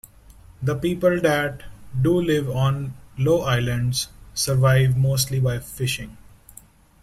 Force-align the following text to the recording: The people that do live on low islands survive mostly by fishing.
The 0.63 0.73
people 0.73 1.19
that 1.21 1.61
do 2.01 2.15
live 2.19 2.49
on 2.49 2.95
low 3.19 3.41
islands 3.41 4.07
survive 4.33 4.97
mostly 4.97 5.39
by 5.39 5.59
fishing. 5.59 6.17